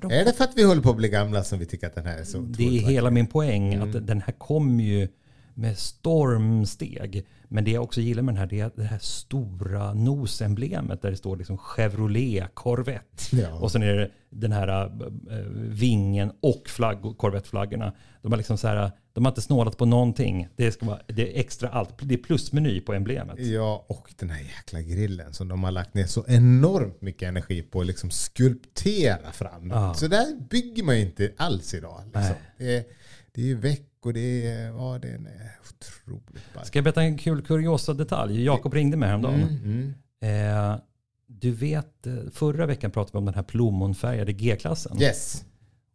De, 0.00 0.10
Är 0.10 0.24
det 0.24 0.32
för 0.32 0.44
att 0.44 0.56
vi 0.56 0.62
håller 0.62 0.82
på 0.82 0.90
att 0.90 0.96
bli 0.96 1.08
gamla 1.08 1.44
som 1.44 1.58
vi 1.58 1.66
tycker 1.66 1.86
att 1.86 1.94
den 1.94 2.06
här 2.06 2.18
är 2.18 2.24
så 2.24 2.38
det 2.38 2.78
är 2.78 2.80
hela 2.80 3.02
vacker? 3.02 3.14
min 3.14 3.26
poäng. 3.26 3.74
Mm. 3.74 3.88
Att 3.88 4.06
den 4.06 4.20
här 4.20 4.32
kommer 4.32 4.84
ju 4.84 5.08
med 5.54 5.78
stormsteg. 5.78 7.26
Men 7.48 7.64
det 7.64 7.70
jag 7.70 7.82
också 7.82 8.00
gillar 8.00 8.22
med 8.22 8.34
den 8.34 8.38
här 8.38 8.46
det 8.46 8.60
är 8.60 8.70
det 8.76 8.82
här 8.82 8.98
stora 8.98 9.94
nosemblemet 9.94 11.02
där 11.02 11.10
det 11.10 11.16
står 11.16 11.36
liksom 11.36 11.58
Chevrolet 11.58 12.54
Corvette. 12.54 13.36
Ja. 13.36 13.54
Och 13.54 13.72
sen 13.72 13.82
är 13.82 13.94
det 13.94 14.10
den 14.30 14.52
här 14.52 14.68
äh, 14.68 15.36
vingen 15.56 16.32
och 16.40 16.62
flagg, 16.66 17.18
Corvette-flaggorna. 17.18 17.92
De 18.22 18.32
har 18.32 18.36
liksom 18.36 18.58
så 18.58 18.68
här, 18.68 18.90
de 19.20 19.24
har 19.24 19.30
inte 19.30 19.42
snålat 19.42 19.76
på 19.76 19.84
någonting. 19.84 20.48
Det, 20.56 20.72
ska 20.72 20.86
vara, 20.86 21.00
det 21.06 21.36
är 21.36 21.40
extra 21.40 21.68
allt. 21.68 21.94
Det 22.02 22.14
är 22.14 22.18
plusmeny 22.18 22.80
på 22.80 22.92
emblemet. 22.92 23.38
Ja, 23.38 23.84
och 23.88 24.14
den 24.18 24.30
här 24.30 24.40
jäkla 24.40 24.80
grillen 24.80 25.32
som 25.32 25.48
de 25.48 25.64
har 25.64 25.70
lagt 25.70 25.94
ner 25.94 26.06
så 26.06 26.24
enormt 26.28 27.00
mycket 27.00 27.28
energi 27.28 27.62
på 27.62 27.80
att 27.80 27.86
liksom 27.86 28.10
skulptera 28.10 29.32
fram. 29.32 29.70
Ja. 29.70 29.94
Så 29.94 30.08
där 30.08 30.48
bygger 30.50 30.82
man 30.82 30.96
ju 30.96 31.02
inte 31.02 31.32
alls 31.36 31.74
idag. 31.74 32.02
Liksom. 32.04 32.34
Det, 32.58 32.76
är, 32.76 32.84
det 33.32 33.40
är 33.40 33.46
ju 33.46 33.56
väck 33.56 33.88
och 34.04 34.12
det 34.12 34.46
är, 34.46 34.66
ja, 34.66 34.98
det 35.02 35.08
är 35.08 35.20
otroligt 35.60 36.54
ballt. 36.54 36.66
Ska 36.66 36.78
jag 36.78 36.84
berätta 36.84 37.02
en 37.02 37.18
kul 37.18 37.42
kuriosa 37.42 37.94
detalj? 37.94 38.44
Jakob 38.44 38.74
ringde 38.74 38.96
mig 38.96 39.08
häromdagen. 39.08 39.42
Mm, 39.42 39.94
mm. 40.20 40.72
Eh, 40.72 40.80
du 41.26 41.50
vet, 41.50 42.06
eh, 42.06 42.14
förra 42.32 42.66
veckan 42.66 42.90
pratade 42.90 43.12
vi 43.12 43.18
om 43.18 43.24
den 43.24 43.34
här 43.34 43.42
plommonfärgade 43.42 44.32
G-klassen. 44.32 45.02
Yes, 45.02 45.44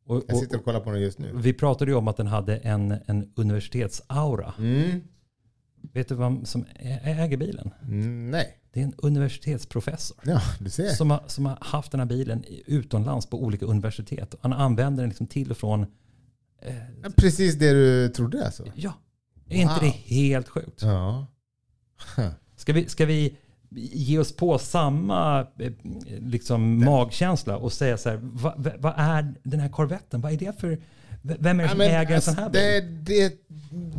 Och, 0.07 0.15
jag 0.27 0.33
och, 0.35 0.39
sitter 0.39 0.57
och 0.57 0.63
kollar 0.65 0.79
på 0.79 0.91
den 0.91 1.01
just 1.01 1.19
nu. 1.19 1.31
vi 1.35 1.53
pratade 1.53 1.91
ju 1.91 1.97
om 1.97 2.07
att 2.07 2.17
den 2.17 2.27
hade 2.27 2.57
en, 2.57 2.91
en 3.05 3.31
universitetsaura. 3.35 4.53
Mm. 4.57 5.01
Vet 5.93 6.07
du 6.07 6.15
vem 6.15 6.45
som 6.45 6.65
äger 7.03 7.37
bilen? 7.37 7.71
Mm, 7.81 8.31
nej, 8.31 8.57
Det 8.71 8.79
är 8.79 8.83
en 8.83 8.93
universitetsprofessor. 8.97 10.17
ja, 10.25 10.41
du 10.59 10.69
ser. 10.69 10.89
Som 10.89 11.11
har, 11.11 11.23
som 11.27 11.45
har 11.45 11.57
haft 11.61 11.91
den 11.91 11.99
här 11.99 12.07
bilen 12.07 12.43
utomlands 12.65 13.25
på 13.29 13.43
olika 13.43 13.65
universitet. 13.65 14.35
Han 14.41 14.53
använder 14.53 15.03
den 15.03 15.09
liksom 15.09 15.27
till 15.27 15.51
och 15.51 15.57
från. 15.57 15.81
Eh, 16.61 16.75
Precis 17.15 17.55
det 17.55 17.73
du 17.73 18.09
trodde 18.09 18.45
alltså? 18.45 18.65
ja, 18.75 18.93
är 19.49 19.57
inte 19.61 19.73
Wow. 19.73 19.79
det 19.83 19.89
helt 20.15 20.49
sjukt? 20.49 20.81
Ja. 20.81 21.27
Ska 22.55 22.73
vi, 22.73 22.87
ska 22.89 23.05
vi 23.05 23.37
ge 23.71 24.19
oss 24.19 24.35
på 24.35 24.57
samma 24.57 25.47
eh, 25.59 25.71
liksom, 26.19 26.85
magkänsla 26.85 27.57
och 27.57 27.73
säga 27.73 27.97
så 27.97 28.09
här, 28.09 28.19
vad, 28.21 28.73
vad- 28.79 28.93
är 28.97 29.33
den 29.43 29.59
här 29.59 29.69
korvetten? 29.69 30.21
Vad 30.21 30.33
är 30.33 30.37
det 30.37 30.59
för, 30.59 30.81
vem 31.21 31.59
är 31.59 31.63
det 31.63 31.63
Ja, 31.63 31.69
som 31.69 31.77
men 31.77 31.87
äger 31.87 32.09
en 32.09 32.15
alltså, 32.15 32.31
sån 32.33 32.43
här 32.43 32.49
bil? 32.49 32.61
det, 33.05 33.29
det, 33.29 33.33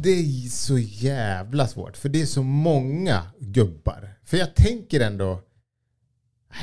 det 0.03 0.11
är 0.11 0.49
så 0.49 0.79
jävla 0.79 1.67
svårt. 1.69 1.97
För 1.97 2.09
det 2.09 2.23
är 2.23 2.27
så 2.27 2.43
många 2.43 3.23
gubbar. 3.39 4.15
För 4.25 4.37
jag 4.37 4.55
tänker 4.55 5.01
ändå, 5.01 5.41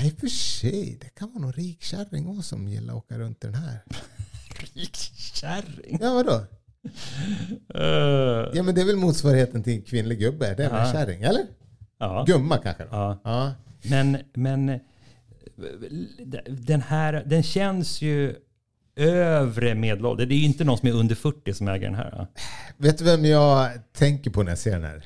nej 0.02 0.16
för 0.20 0.28
sig, 0.28 0.98
det 1.02 1.10
kan 1.10 1.30
vara 1.30 1.40
någon 1.42 1.54
rik 1.54 1.82
kärring 1.84 2.28
också 2.28 2.42
som 2.42 2.68
gillar 2.68 2.94
att 2.94 2.98
åka 2.98 3.18
runt 3.20 3.44
i 3.44 3.48
den 3.48 3.56
här. 3.56 3.80
Rik 4.74 4.96
kärring. 5.34 5.98
Ja 6.02 6.14
vadå? 6.14 6.46
Eh, 7.76 8.50
Ja 8.54 8.64
men 8.64 8.76
det 8.76 8.82
är 8.82 8.86
väl 8.86 8.96
motsvarigheten 8.98 9.64
till 9.64 9.74
en 9.74 9.82
kvinnlig 9.82 10.20
gubbe. 10.20 10.54
Det 10.58 10.64
är 10.66 10.70
väl 10.70 10.80
en 10.80 10.86
Ja. 10.88 10.92
kärring, 10.94 11.22
eller? 11.22 11.44
Ja. 12.04 12.24
Gumma 12.28 12.58
kanske 12.58 12.84
då? 12.84 12.90
ja. 12.92 13.20
Ja. 13.24 13.54
Men, 13.90 14.18
men 14.34 14.80
den 16.48 16.82
här, 16.82 17.24
den 17.26 17.44
känns 17.44 18.02
ju 18.02 18.36
övre 18.96 19.76
medelålder. 19.76 20.26
Det 20.26 20.36
är 20.36 20.38
ju 20.38 20.46
inte 20.46 20.64
någon 20.64 20.78
som 20.78 20.88
är 20.88 20.94
under 20.94 21.16
40 21.16 21.54
som 21.54 21.68
äger 21.68 21.86
den 21.86 21.96
här. 21.96 22.28
Vet 22.78 22.98
du 22.98 23.04
vem 23.04 23.26
jag 23.26 23.70
tänker 23.94 24.32
på 24.32 24.44
när 24.44 24.52
jag 24.52 24.60
ser 24.60 24.72
den 24.72 24.84
här? 24.84 25.06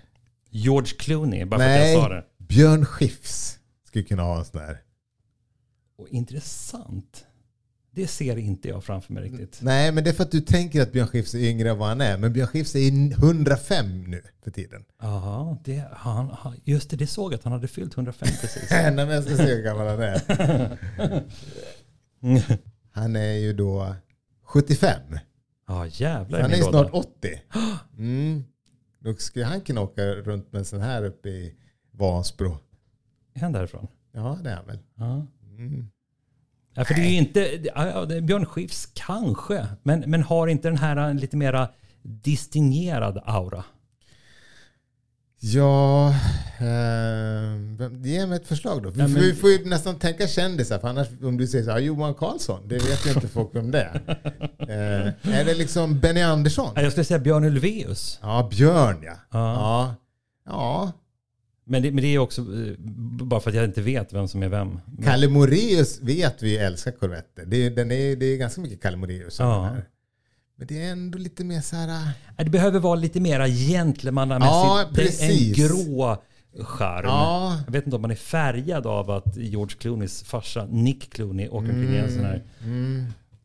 George 0.49 0.93
Clooney, 0.97 1.45
bara 1.45 1.59
för 1.59 1.69
att 1.69 1.87
jag 1.87 2.01
sa 2.01 2.07
Nej, 2.07 2.23
det. 2.37 2.45
Björn 2.45 2.85
Skifs 2.85 3.59
skulle 3.87 4.03
kunna 4.03 4.23
ha 4.23 4.39
en 4.39 4.45
sån 4.45 4.61
här. 4.61 4.77
Och 5.97 6.07
intressant. 6.09 7.25
Det 7.97 8.07
ser 8.07 8.37
inte 8.37 8.67
jag 8.67 8.83
framför 8.83 9.13
mig 9.13 9.23
riktigt. 9.23 9.59
Nej, 9.61 9.91
men 9.91 10.03
det 10.03 10.09
är 10.09 10.13
för 10.13 10.23
att 10.23 10.31
du 10.31 10.41
tänker 10.41 10.81
att 10.81 10.91
Björn 10.91 11.07
Skifs 11.07 11.33
är 11.35 11.39
yngre 11.39 11.69
än 11.69 11.77
vad 11.77 11.87
han 11.87 12.01
är. 12.01 12.17
Men 12.17 12.33
Björn 12.33 12.47
Skifs 12.47 12.75
är 12.75 13.11
105 13.11 14.03
nu 14.03 14.21
för 14.43 14.51
tiden. 14.51 14.83
Jaha, 15.01 15.57
det, 15.63 15.87
han, 15.91 16.29
han- 16.39 16.59
just 16.63 16.89
det, 16.89 16.97
det 16.97 17.07
såg 17.07 17.33
jag 17.33 17.37
att 17.37 17.43
han 17.43 17.53
hade 17.53 17.67
fyllt 17.67 17.93
105 17.97 18.27
precis. 18.41 18.67
Nej, 18.71 18.91
men 18.95 19.09
jag 19.09 19.23
ska 19.23 19.37
se 19.37 19.43
hur 19.43 19.63
gammal 19.63 19.87
han 19.87 20.01
är. 20.01 20.21
Han 22.91 23.15
är 23.15 23.33
ju 23.33 23.53
då 23.53 23.95
75. 24.43 25.01
Ja, 25.67 25.85
jävlar 25.87 26.39
i 26.39 26.41
Han 26.41 26.51
är 26.51 26.55
snart 26.55 26.89
80. 26.93 27.41
Mm. 27.97 28.43
Då 28.99 29.13
skulle 29.13 29.45
han 29.45 29.61
kunna 29.61 29.81
åka 29.81 30.01
runt 30.05 30.51
med 30.51 30.59
en 30.59 30.65
sån 30.65 30.81
här 30.81 31.03
uppe 31.05 31.29
i 31.29 31.55
Vansbro. 31.91 32.57
Är 33.33 33.39
han 33.41 33.51
därifrån? 33.51 33.87
Ja, 34.11 34.39
det 34.43 34.49
är 34.49 34.55
han 34.55 34.65
väl. 34.65 34.79
Ja. 34.95 35.27
Mm. 35.57 35.89
Ja, 36.77 36.85
för 36.85 36.93
det 36.93 37.01
är 37.01 37.17
inte, 37.17 38.21
Björn 38.21 38.45
Skifs 38.45 38.87
kanske, 38.93 39.67
men, 39.83 39.99
men 40.07 40.23
har 40.23 40.47
inte 40.47 40.67
den 40.67 40.77
här 40.77 41.13
lite 41.13 41.37
mera 41.37 41.69
distingerad 42.01 43.21
aura. 43.25 43.63
Ja, 45.39 46.09
eh, 46.59 46.65
vem- 47.77 48.01
ge 48.03 48.25
mig 48.25 48.35
ett 48.37 48.47
förslag 48.47 48.83
då. 48.83 48.89
Vi, 48.89 48.99
Ja, 49.01 49.07
men- 49.07 49.21
vi 49.21 49.33
får 49.35 49.49
ju 49.49 49.65
nästan 49.65 49.99
tänka 49.99 50.27
kändisar. 50.27 50.79
För 50.79 50.87
annars 50.87 51.07
om 51.23 51.37
du 51.37 51.47
säger 51.47 51.65
så 51.65 51.71
här, 51.71 51.79
Johan 51.79 52.13
Karlsson, 52.13 52.67
det 52.67 52.75
vet 52.75 53.05
ju 53.07 53.11
inte 53.11 53.27
folk 53.27 53.55
om 53.55 53.71
det 53.71 53.81
är. 53.81 53.95
Eh, 54.59 55.37
är 55.39 55.45
det 55.45 55.53
liksom 55.53 55.99
Benny 55.99 56.21
Andersson? 56.21 56.71
Ja, 56.75 56.81
Jag 56.81 56.91
skulle 56.91 57.05
säga 57.05 57.19
Björn 57.19 57.43
Ulvaeus. 57.43 58.19
Ja, 58.21 58.47
Björn 58.51 58.97
ja. 59.05 59.13
Ja. 59.31 59.53
ja. 59.55 59.95
Ja, 60.45 60.91
Men 61.69 61.81
det, 61.81 61.91
men 61.91 62.01
det 62.01 62.07
är 62.07 62.19
också 62.19 62.41
eh, 62.41 62.73
bara 63.25 63.39
för 63.39 63.49
att 63.49 63.55
jag 63.55 63.65
inte 63.65 63.81
vet 63.81 64.13
vem 64.13 64.27
som 64.27 64.43
är 64.43 64.49
vem. 64.49 64.79
Kalle 65.03 65.27
Moraeus 65.27 65.99
vet 66.01 66.43
vi 66.43 66.57
älskar 66.57 66.91
korvetter. 66.91 67.45
Det 67.45 67.65
är, 67.65 67.69
den 67.69 67.91
är, 67.91 68.15
det 68.15 68.25
är 68.25 68.37
ganska 68.37 68.61
mycket 68.61 68.81
Kalle 68.81 68.97
Moraeus. 68.97 69.39
Ja. 69.39 69.75
Men 70.57 70.67
det 70.67 70.81
är 70.81 70.91
ändå 70.91 71.17
lite 71.17 71.43
mer 71.43 71.61
så 71.61 71.75
här... 71.75 71.87
Nej, 71.87 72.45
det 72.45 72.49
behöver 72.49 72.79
vara 72.79 72.95
lite 72.95 73.19
mera 73.19 73.47
gentlemannamässigt. 73.47 74.53
Ja, 74.53 74.89
precis. 74.93 75.57
En 75.57 75.67
grå 75.67 76.17
charm. 76.63 77.05
Ja. 77.05 77.61
Jag 77.65 77.71
vet 77.71 77.85
inte 77.85 77.95
om 77.95 78.01
man 78.01 78.11
är 78.11 78.15
färgad 78.15 78.87
av 78.87 79.11
att 79.11 79.37
George 79.37 79.75
Clooneys 79.79 80.23
farsa 80.23 80.67
Nick 80.69 81.13
Clooney 81.13 81.47
åker 81.47 81.69
omkring 81.69 81.93
i 81.93 81.97
en 81.97 82.11
sån 82.11 82.25
här. 82.25 82.43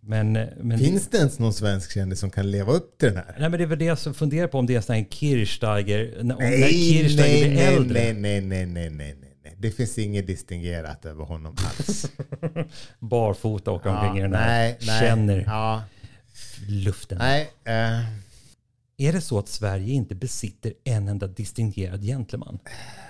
Men, 0.04 0.32
men, 0.32 0.78
Finns 0.78 1.08
det 1.08 1.18
ens 1.18 1.38
någon 1.38 1.52
svensk 1.52 1.92
kändis 1.92 2.20
som 2.20 2.30
kan 2.30 2.50
leva 2.50 2.72
upp 2.72 2.98
till 2.98 3.08
den 3.08 3.16
här? 3.16 3.36
nej, 3.38 3.48
men 3.50 3.58
det 3.58 3.64
är 3.64 3.66
väl 3.66 3.78
det 3.78 3.84
jag 3.84 3.98
funderar 3.98 4.46
på 4.46 4.58
om 4.58 4.66
det 4.66 4.74
är 4.74 4.80
sån 4.80 4.94
här 4.96 5.04
Kirchsteiger. 5.10 6.18
När, 6.22 6.34
om 6.34 6.42
när 6.42 6.50
Nej, 6.50 6.72
Kirchsteiger 6.72 7.48
nej, 7.48 7.50
blir 7.50 7.64
nej, 7.64 7.74
äldre. 7.76 8.12
nej, 8.12 8.14
nej, 8.14 8.40
nej, 8.40 8.66
nej, 8.66 8.90
nej, 8.90 9.16
nej. 9.44 9.56
Det 9.58 9.70
finns 9.70 9.98
inget 9.98 10.26
distingerat 10.26 11.04
över 11.04 11.24
honom 11.24 11.56
alls. 11.66 12.10
Barfota 12.98 13.70
åker 13.70 13.90
omkring 13.90 14.18
i 14.18 14.22
den 14.22 14.34
här. 14.34 14.46
nej, 14.48 14.78
nej. 14.80 15.00
Känner 15.00 15.42
Ja, 15.46 15.82
luften. 16.68 17.18
nej. 17.18 17.50
eh, 17.64 18.00
Är 19.08 19.12
det 19.12 19.20
så 19.20 19.38
att 19.38 19.48
Sverige 19.48 19.92
inte 19.92 20.14
besitter 20.14 20.72
en 20.84 21.08
enda 21.08 21.26
distingerad 21.26 22.02
gentleman? 22.02 22.58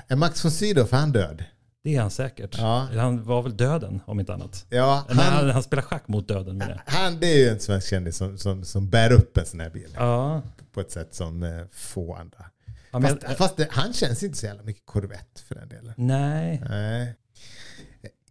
är 0.08 0.16
Max 0.16 0.44
von 0.44 0.50
Sydow, 0.52 0.88
han 0.90 1.12
död? 1.12 1.44
Det 1.84 1.96
är 1.96 2.00
han 2.00 2.10
säkert. 2.10 2.58
Ja. 2.58 2.88
Han 2.96 3.24
var 3.24 3.42
väl 3.42 3.56
döden 3.56 4.00
om 4.06 4.20
inte 4.20 4.34
annat. 4.34 4.66
Ja, 4.68 5.04
han, 5.08 5.18
han, 5.18 5.50
han 5.50 5.62
spelar 5.62 5.82
schack 5.82 6.08
mot 6.08 6.28
döden 6.28 6.58
med 6.58 6.68
det. 6.68 6.80
han 6.86 7.20
det 7.20 7.26
är 7.26 7.38
ju 7.38 7.48
en 7.48 7.60
svensk 7.60 7.88
kändis 7.88 8.16
som, 8.16 8.38
som, 8.38 8.64
som 8.64 8.90
bär 8.90 9.12
upp 9.12 9.36
en 9.36 9.46
sån 9.46 9.60
här 9.60 9.70
bil. 9.70 9.90
Ja. 9.96 10.42
På 10.72 10.80
ett 10.80 10.90
sätt 10.90 11.14
som 11.14 11.42
eh, 11.42 11.64
få 11.72 12.14
andra. 12.14 12.44
Ja, 12.90 12.98
men- 12.98 13.18
Fast, 13.20 13.36
fast 13.38 13.56
det, 13.56 13.68
han 13.70 13.92
känns 13.92 14.22
inte 14.22 14.38
så 14.38 14.46
jävla 14.46 14.62
mycket 14.62 14.86
korvett 14.86 15.40
för 15.48 15.54
den 15.54 15.68
delen. 15.68 15.94
Nej. 15.96 16.62
Nej. 16.68 17.16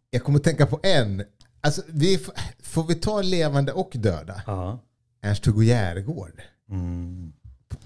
Jag 0.10 0.24
kommer 0.24 0.38
att 0.40 0.44
tänka 0.44 0.66
på 0.66 0.80
en. 0.84 1.24
Alltså, 1.62 1.82
vi, 1.88 2.20
får 2.64 2.84
vi 2.84 2.96
ta 2.96 3.22
levande 3.22 3.72
och 3.72 3.92
döda? 3.94 4.42
Ja. 4.48 4.80
Ernst-Hugo 5.22 5.64
Järegård. 5.64 6.42
Mm. 6.70 7.34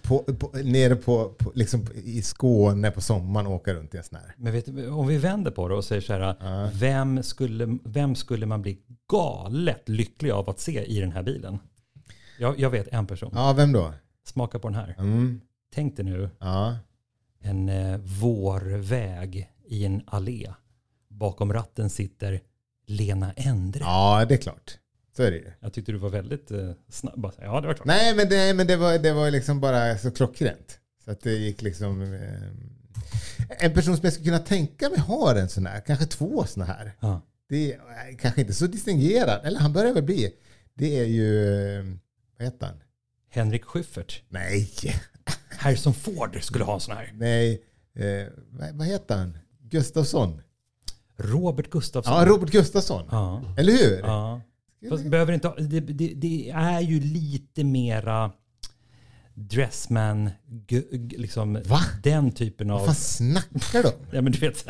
På, 0.02 0.20
på, 0.20 0.52
nere 0.64 0.96
på, 0.96 1.30
på, 1.30 1.52
liksom 1.56 1.88
i 2.04 2.22
Skåne 2.22 2.92
på 2.92 3.02
sommaren 3.02 3.48
åka 3.48 3.74
runt 3.74 3.94
i 3.94 3.98
en 3.98 4.04
sån 4.04 4.20
här. 4.20 4.34
Men 4.38 4.54
vet, 4.54 4.66
du, 4.66 4.90
om 4.90 5.08
vi 5.08 5.18
vänder 5.18 5.52
på 5.52 5.68
det 5.68 5.76
och 5.76 5.86
säger 5.86 6.02
så 6.02 6.14
här. 6.14 6.70
Vem, 6.74 7.24
skulle, 7.24 7.78
vem 7.84 8.16
skulle 8.16 8.46
man 8.46 8.62
bli 8.62 8.78
galet 9.08 9.90
lycklig 9.90 10.32
av 10.32 10.50
att 10.50 10.60
se 10.60 10.84
i 10.86 11.00
den 11.00 11.12
här 11.12 11.24
bilen? 11.24 11.60
Jag, 12.40 12.60
jag 12.60 12.70
vet 12.70 12.88
en 12.88 13.08
person. 13.08 13.32
Ja, 13.34 13.54
vem 13.54 13.72
då? 13.72 13.94
Smaka 14.28 14.60
på 14.60 14.68
den 14.68 14.76
här. 14.78 14.96
Mm. 14.98 15.42
Tänk 15.74 15.96
dig 15.96 16.06
nu 16.06 16.30
Ja. 16.40 16.78
en 17.40 17.70
eh, 17.70 17.98
vårväg 17.98 19.50
i 19.68 19.86
en 19.86 20.02
allé. 20.08 20.54
Bakom 21.08 21.54
ratten 21.54 21.90
sitter 21.90 22.42
Lena 22.88 23.32
Endre. 23.32 23.84
ja, 23.84 24.26
det 24.30 24.34
är 24.34 24.38
klart. 24.38 24.78
Så 25.16 25.24
är 25.24 25.32
det 25.32 25.38
ju. 25.38 25.52
Jag 25.60 25.74
tyckte 25.74 25.92
du 25.92 25.98
var 25.98 26.10
väldigt 26.10 26.52
eh, 26.52 26.72
snabb. 26.90 27.32
Ja, 27.42 27.62
det 27.62 27.68
var 27.68 27.74
klart. 27.74 27.88
Nej, 27.88 28.16
men 28.16 28.30
det, 28.30 28.54
men 28.54 28.68
det, 28.68 28.76
var, 28.76 28.98
det 28.98 29.14
var 29.14 29.32
liksom 29.32 29.60
bara 29.60 29.98
så 29.98 30.12
klockrent. 30.12 30.80
Så 31.06 31.12
att 31.12 31.22
det 31.22 31.34
gick 31.34 31.62
liksom... 31.62 32.02
Eh, 32.02 32.76
en 33.50 33.74
person 33.74 33.98
som 33.98 34.04
jag 34.04 34.14
skulle 34.14 34.26
kunna 34.26 34.40
tänka 34.40 34.90
mig 34.90 35.00
har 35.00 35.36
en 35.36 35.50
sån 35.50 35.66
här, 35.66 35.80
kanske 35.80 36.06
två 36.06 36.46
såna 36.46 36.66
här. 36.66 36.94
Ja. 37.00 37.22
Det 37.50 37.74
är 37.74 37.78
eh, 37.78 38.18
kanske 38.20 38.42
inte 38.42 38.54
så 38.54 38.68
distingerad, 38.68 39.46
eller 39.46 39.60
han 39.60 39.74
börjar 39.74 39.94
väl 39.94 40.04
bli. 40.04 40.34
Det 40.74 41.00
är 41.00 41.06
ju, 41.06 41.50
eh, 41.80 41.86
vad 42.38 42.46
heter 42.46 42.66
han? 42.66 42.76
Henrik 43.30 43.66
Schyffert. 43.66 44.22
Nej, 44.30 44.70
Harrison 45.50 45.94
Ford 45.94 46.44
skulle 46.44 46.64
ha 46.64 46.74
en 46.74 46.80
sån 46.80 46.96
här. 46.96 47.12
nej, 47.14 47.64
eh, 47.96 48.28
vad, 48.74 48.88
heter 48.88 49.18
han? 49.18 49.38
Gustafsson? 49.60 50.42
Robert 51.18 51.70
Gustafsson. 51.70 52.14
Ja, 52.14 52.26
Robert 52.26 52.50
Gustafsson. 52.50 53.08
Ja. 53.12 53.44
Eller 53.58 53.74
hur? 53.74 54.00
ja. 54.00 54.42
Fast 54.90 55.06
behöver 55.06 55.34
inte 55.34 55.54
det, 55.58 55.80
det, 55.80 56.14
det 56.16 56.50
är 56.50 56.82
ju 56.82 57.00
lite 57.00 57.64
mera 57.64 58.32
Dressman, 59.38 60.30
liksom 61.10 61.62
Va? 61.66 61.80
den 62.04 62.32
typen 62.32 62.72
av... 62.72 62.80
Vad 62.80 62.86
fan 62.86 62.96
snackar 62.96 63.84
de? 63.84 63.92
Ja 64.12 64.22
men 64.22 64.32
du 64.32 64.40
vet 64.40 64.66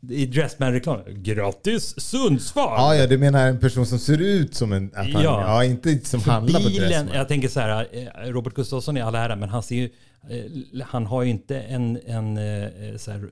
i 0.10 0.26
Dressman-reklam. 0.26 1.00
Grattis 1.06 2.00
Sundsvall! 2.00 2.74
Ja, 2.76 2.94
ja, 2.94 3.06
du 3.06 3.18
menar 3.18 3.48
en 3.48 3.60
person 3.60 3.86
som 3.86 3.98
ser 3.98 4.20
ut 4.20 4.54
som 4.54 4.72
en... 4.72 4.86
Att 4.94 5.12
han, 5.12 5.22
ja. 5.22 5.42
Ja. 5.46 5.64
inte 5.64 6.08
som 6.08 6.20
handlar 6.20 6.60
på 6.60 6.68
Bilen, 6.68 6.88
Dressman. 6.88 7.14
jag 7.16 7.28
tänker 7.28 7.48
så 7.48 7.60
här, 7.60 7.86
eh, 7.92 8.30
Robert 8.30 8.54
Gustafsson 8.54 8.96
är 8.96 9.02
alla 9.02 9.24
ära, 9.24 9.36
men 9.36 9.48
han 9.48 9.62
ser 9.62 9.76
ju, 9.76 9.90
eh, 10.30 10.86
han 10.86 11.06
har 11.06 11.22
ju 11.22 11.30
inte 11.30 11.60
en, 11.60 11.98
en 12.06 12.36
eh, 12.36 12.96
så 12.96 13.10
här, 13.10 13.30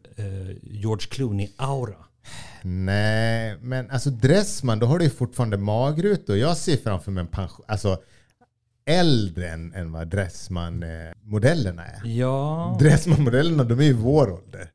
George 0.63 1.07
Clooney-aura. 1.11 2.05
Nej, 2.63 3.57
men 3.61 3.91
alltså 3.91 4.11
Dressman, 4.11 4.79
då 4.79 4.87
har 4.87 4.99
du 4.99 5.05
ju 5.05 5.11
fortfarande 5.11 5.57
magrutor. 5.57 6.37
Jag 6.37 6.57
ser 6.57 6.77
framför 6.77 7.11
mig 7.11 7.21
en 7.21 7.27
pension, 7.27 7.65
alltså 7.69 7.99
äldre 8.87 9.49
än, 9.51 9.73
än 9.75 9.93
vad 9.93 10.09
Dressman-modellerna 10.09 11.85
är. 11.87 12.01
Ja, 12.09 12.77
Dressman-modellerna, 12.81 13.65
de 13.65 13.79
är 13.81 13.85
ju 13.85 13.93
vår 13.93 14.31
ålder. 14.33 14.71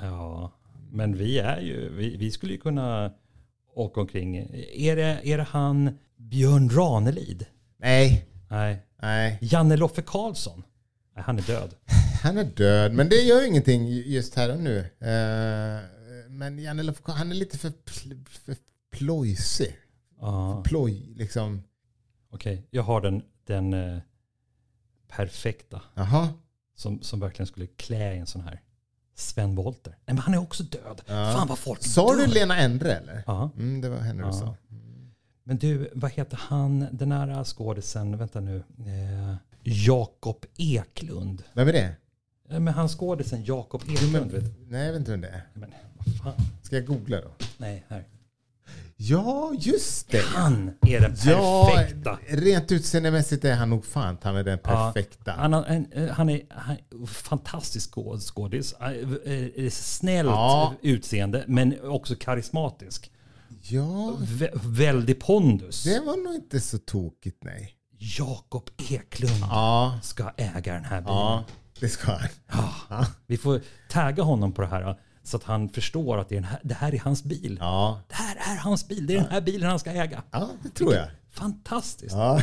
ja, 0.00 0.52
men 0.90 1.16
vi 1.16 1.38
är 1.38 1.60
ju, 1.60 1.88
vi, 1.96 2.16
vi 2.16 2.30
skulle 2.30 2.52
ju 2.52 2.58
kunna 2.58 3.12
åka 3.74 4.00
omkring. 4.00 4.36
Är 4.74 4.96
det, 4.96 5.20
är 5.24 5.38
det 5.38 5.46
han 5.50 5.98
Björn 6.16 6.70
Ranelid? 6.70 7.46
Nej, 7.78 8.28
Nej. 8.50 8.82
nej. 9.02 9.38
Janne 9.40 9.76
Loffe 9.76 10.02
Karlsson? 10.02 10.62
Nej, 11.14 11.24
han 11.26 11.38
är 11.38 11.42
död. 11.42 11.74
Han 12.22 12.38
är 12.38 12.44
död, 12.44 12.92
men 12.92 13.08
det 13.08 13.16
gör 13.16 13.46
ingenting 13.46 13.86
just 13.88 14.34
här 14.34 14.52
och 14.52 14.58
nu. 14.60 14.78
Eh, 14.78 15.93
men 16.38 16.58
Janne 16.58 16.94
han 17.06 17.30
är 17.30 17.34
lite 17.34 17.58
för, 17.58 17.72
för 18.30 18.56
plojsig. 18.90 19.76
Ja, 20.20 20.62
Ploj, 20.66 21.12
liksom. 21.16 21.62
okej. 22.30 22.66
Jag 22.70 22.82
har 22.82 23.00
den, 23.00 23.22
den 23.46 23.74
eh, 23.74 23.98
perfekta 25.08 25.82
Jaha. 25.94 26.28
som, 26.74 27.02
som 27.02 27.20
verkligen 27.20 27.46
skulle 27.46 27.66
klä 27.66 28.14
i 28.14 28.18
en 28.18 28.26
sån 28.26 28.40
här. 28.42 28.60
Sven 29.14 29.54
Wollter. 29.54 29.90
Nej, 29.90 30.14
men 30.14 30.18
han 30.18 30.34
är 30.34 30.38
också 30.38 30.62
död. 30.62 31.02
Fan 31.06 31.48
vad 31.48 31.58
folk 31.58 31.82
Sa 31.82 32.14
du 32.16 32.26
Lena 32.26 32.56
Endre 32.58 32.92
eller? 32.96 33.22
Ja. 33.26 33.50
Mm, 33.56 33.80
det 33.80 33.88
var 33.88 33.98
henne 33.98 34.22
du 34.22 34.28
Ja. 34.28 34.32
sa. 34.32 34.56
Men 35.44 35.58
du, 35.58 35.90
vad 35.94 36.10
heter 36.10 36.36
han, 36.36 36.86
den 36.92 37.12
här 37.12 37.44
skådisen, 37.44 38.16
vänta 38.18 38.40
nu, 38.40 38.56
eh, 38.78 39.34
Jakob 39.62 40.44
Eklund. 40.56 41.42
Vem 41.52 41.68
är 41.68 41.72
det? 41.72 41.96
Men 42.48 42.68
han 42.68 42.88
skådisen 42.88 43.44
Jakob 43.44 43.82
Eklund, 43.88 44.32
vet 44.32 44.44
Nej, 44.68 44.92
vet 44.92 44.98
inte 44.98 45.10
vem 45.10 45.20
det 45.20 45.28
är. 45.28 45.42
Men 45.54 45.74
vad 45.96 46.16
fan, 46.34 46.46
Ska 46.62 46.76
jag 46.76 46.86
googla 46.86 47.20
då? 47.20 47.30
nej, 47.58 47.84
här. 47.88 48.04
Ja, 48.96 49.52
just 49.58 50.10
det. 50.10 50.22
Han 50.24 50.70
är 50.86 51.00
den 51.00 51.16
Ja, 51.24 51.72
perfekta. 51.74 52.18
rent 52.28 52.72
utseendemässigt 52.72 53.44
är 53.44 53.54
han 53.54 53.70
nog 53.70 53.84
fan 53.84 54.16
ta 54.16 54.32
med 54.32 54.44
den 54.44 54.58
Ja, 54.64 54.92
perfekta. 54.92 55.32
han, 55.32 55.52
har 55.52 55.64
en, 55.64 55.92
eh, 55.92 56.08
han 56.08 56.28
är 56.30 56.42
han 56.50 56.76
är 56.76 57.06
fantastisk 57.06 57.90
skåd- 57.90 58.20
skådis. 58.22 58.72
Eh, 58.72 59.32
eh, 59.64 59.70
Snällt 59.70 60.28
Ja. 60.28 60.74
utseende, 60.82 61.44
men 61.48 61.80
också 61.88 62.14
karismatisk. 62.20 63.10
Ja, 63.62 64.16
Vä- 64.20 64.50
väldig 64.62 65.20
pondus. 65.20 65.84
det 65.84 66.00
var 66.00 66.24
nog 66.24 66.34
inte 66.34 66.60
så 66.60 66.78
tokigt 66.78 67.44
nej. 67.44 67.74
Jakob 68.18 68.70
Eklund 68.90 69.40
Ja, 69.40 69.98
ska 70.02 70.30
äga 70.36 70.74
den 70.74 70.84
här 70.84 71.00
bilen. 71.00 71.16
ja 71.16 71.44
det 71.84 71.88
ska 71.90 72.12
han. 72.12 72.28
Ja. 72.90 73.06
Vi 73.26 73.36
får 73.36 73.60
tagga 73.88 74.22
honom 74.22 74.52
på 74.52 74.62
det 74.62 74.68
här 74.68 74.96
så 75.22 75.36
att 75.36 75.44
han 75.44 75.68
förstår 75.68 76.18
att 76.18 76.28
det, 76.28 76.36
är 76.36 76.42
här, 76.42 76.60
det 76.62 76.74
här 76.74 76.94
är 76.94 76.98
hans 76.98 77.24
bil. 77.24 77.58
Ja, 77.60 78.00
Det 78.08 78.14
här 78.14 78.36
är 78.54 78.58
hans 78.58 78.88
bil. 78.88 79.06
Det 79.06 79.14
är 79.16 79.20
den 79.20 79.30
här 79.30 79.40
bilen 79.40 79.70
han 79.70 79.78
ska 79.78 79.90
äga. 79.90 80.22
ja 80.30 80.48
det 80.62 80.68
tror 80.68 80.94
jag. 80.94 81.06
Fantastiskt. 81.32 82.14
Ja. 82.14 82.40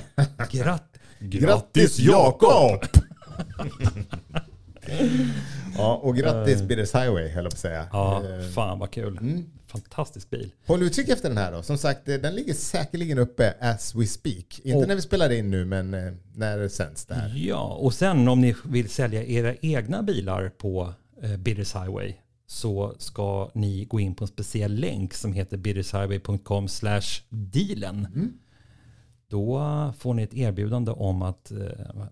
Gratt, 0.51 0.97
Grattis 1.19 1.99
Jakob! 1.99 2.81
ja, 5.77 5.95
och 5.95 6.15
grattis 6.15 6.61
Bidders 6.61 6.93
Highway 6.95 7.27
höll 7.29 7.43
jag 7.43 7.51
på 7.51 7.55
att 7.55 7.59
säga. 7.59 7.87
Ja, 7.91 8.23
Eh, 8.23 8.49
fan 8.49 8.79
vad 8.79 8.91
kul. 8.91 9.43
Fantastisk 9.71 10.29
bil. 10.29 10.51
Håll 10.65 10.83
utkik 10.83 11.09
efter 11.09 11.29
den 11.29 11.37
här 11.37 11.51
då. 11.51 11.63
Som 11.63 11.77
sagt, 11.77 12.09
eh, 12.09 12.15
den 12.15 12.35
ligger 12.35 12.53
säkerligen 12.53 13.17
uppe 13.17 13.53
as 13.59 13.95
we 13.95 14.05
speak. 14.07 14.59
Inte 14.63 14.77
Och- 14.77 14.87
när 14.87 14.95
vi 14.95 15.01
spelar 15.01 15.29
in 15.31 15.51
nu, 15.51 15.65
men 15.65 15.93
eh, 15.93 16.13
när 16.35 16.57
det 16.57 16.69
sänds 16.69 17.05
det 17.05 17.13
här. 17.13 17.33
Ja, 17.35 17.63
och 17.81 17.93
sen 17.93 18.27
om 18.27 18.41
ni 18.41 18.55
vill 18.65 18.89
sälja 18.89 19.23
era 19.23 19.55
egna 19.61 20.03
bilar 20.03 20.49
på 20.49 20.93
eh, 21.21 21.37
Bidders 21.37 21.75
Highway 21.75 22.13
så 22.47 22.95
ska 22.97 23.51
ni 23.53 23.85
gå 23.85 23.99
in 23.99 24.15
på 24.15 24.23
en 24.23 24.27
speciell 24.27 24.75
länk 24.75 25.13
som 25.13 25.33
heter 25.33 25.57
biddershighway.com 25.57 26.67
dealen. 27.29 28.07
Då 29.31 29.93
får 29.99 30.13
ni 30.13 30.23
ett 30.23 30.33
erbjudande 30.33 30.91
om 30.91 31.21
att 31.21 31.51
eh, 31.51 31.57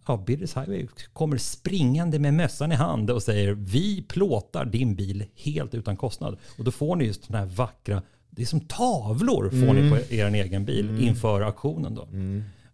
ja, 0.07 0.17
Bidders 0.27 0.55
Highway 0.57 0.87
kommer 1.13 1.37
springande 1.37 2.19
med 2.19 2.33
mössan 2.33 2.71
i 2.71 2.75
hand 2.75 3.09
och 3.11 3.23
säger 3.23 3.51
vi 3.51 4.01
plåtar 4.01 4.65
din 4.65 4.95
bil 4.95 5.25
helt 5.35 5.73
utan 5.75 5.97
kostnad. 5.97 6.37
Och 6.57 6.63
då 6.63 6.71
får 6.71 6.95
ni 6.95 7.05
just 7.05 7.27
den 7.27 7.37
här 7.37 7.45
vackra, 7.45 8.01
det 8.29 8.41
är 8.41 8.45
som 8.45 8.59
tavlor 8.59 9.49
får 9.49 9.73
ni 9.73 9.89
på 9.89 10.13
er 10.15 10.27
egen 10.33 10.65
bil 10.65 10.89
inför 11.01 11.41
auktionen 11.41 11.95
då. 11.95 12.07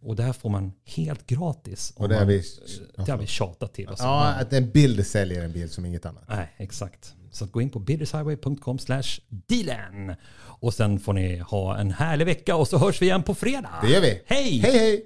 Och 0.02 0.16
det 0.16 0.24
här 0.24 0.34
får 0.34 0.50
man 0.50 0.72
helt 0.86 1.28
gratis. 1.28 1.94
Och 1.96 2.10
det 2.10 2.16
har 2.16 2.22
man- 2.22 2.28
vi- 2.28 2.44
det 3.06 3.12
har 3.12 3.18
vi 3.18 3.28
tjatat 3.28 3.74
till. 3.74 3.88
Alltså. 3.88 4.04
Ja, 4.06 4.24
att 4.42 4.54
en 4.54 4.70
bild 4.70 5.08
säljer 5.08 5.44
en 5.44 5.52
bil 5.52 5.70
som 5.70 5.86
inget 5.86 6.06
annat. 6.06 6.24
Nej, 6.30 6.54
exakt. 6.58 7.14
Så 7.36 7.46
att 7.46 7.52
gå 7.52 7.62
in 7.62 7.70
på 7.70 7.80
biddershighway.com 7.80 8.80
slash 8.80 9.04
dealen. 9.30 10.16
Och 10.38 10.74
sen 10.74 11.00
får 11.00 11.14
ni 11.14 11.38
ha 11.38 11.78
en 11.78 11.92
härlig 11.92 12.26
vecka 12.26 12.56
och 12.56 12.68
så 12.68 12.78
hörs 12.78 13.02
vi 13.02 13.06
igen 13.06 13.24
på 13.24 13.36
fredag. 13.36 13.70
Det 13.82 13.90
gör 13.90 14.02
vi. 14.02 14.22
Hej! 14.26 14.60
Hej 14.60 14.78
hej! 14.78 15.06